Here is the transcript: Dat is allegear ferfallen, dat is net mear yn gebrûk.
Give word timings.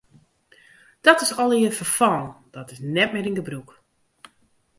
Dat 1.01 1.21
is 1.21 1.37
allegear 1.37 1.71
ferfallen, 1.73 2.35
dat 2.55 2.67
is 2.73 2.79
net 2.95 3.09
mear 3.11 3.27
yn 3.29 3.37
gebrûk. 3.39 3.69